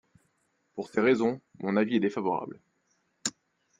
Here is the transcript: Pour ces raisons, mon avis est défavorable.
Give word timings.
Pour 0.73 0.89
ces 0.89 0.99
raisons, 0.99 1.39
mon 1.59 1.77
avis 1.77 1.97
est 1.97 1.99
défavorable. 1.99 2.59